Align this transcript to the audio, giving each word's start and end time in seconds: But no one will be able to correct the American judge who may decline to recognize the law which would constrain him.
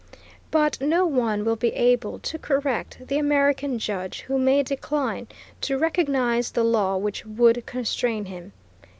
But 0.49 0.81
no 0.81 1.05
one 1.05 1.45
will 1.45 1.55
be 1.55 1.73
able 1.73 2.17
to 2.17 2.39
correct 2.39 3.07
the 3.07 3.19
American 3.19 3.77
judge 3.77 4.21
who 4.21 4.39
may 4.39 4.63
decline 4.63 5.27
to 5.61 5.77
recognize 5.77 6.49
the 6.49 6.63
law 6.63 6.97
which 6.97 7.23
would 7.23 7.63
constrain 7.67 8.25
him. 8.25 8.51